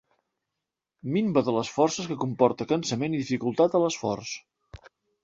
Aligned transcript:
Minva 1.17 1.43
de 1.49 1.53
les 1.57 1.69
forces 1.75 2.07
que 2.11 2.17
comporta 2.23 2.67
cansament 2.71 3.19
i 3.19 3.21
dificultat 3.25 3.77
a 3.77 3.83
l'esforç. 3.85 4.33